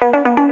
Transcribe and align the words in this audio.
Música 0.00 0.47